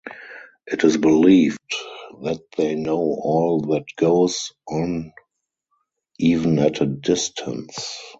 [0.65, 1.59] It is believed
[2.23, 5.13] that they know all that goes on
[6.17, 7.99] even at a distance.